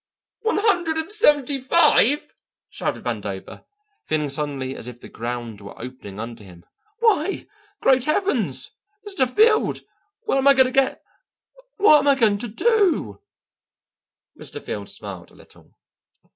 [0.41, 2.33] "One hundred and seventy five!"
[2.71, 3.63] shouted Vandover,
[4.03, 6.65] feeling suddenly as if the ground were opening under him.
[7.01, 7.45] "Why,
[7.83, 8.71] great heavens!
[9.07, 9.29] Mr.
[9.29, 9.81] Field,
[10.23, 11.03] where am I going to get
[11.77, 13.21] what am I going to do?"
[14.39, 14.59] Mr.
[14.59, 15.71] Field smiled a little.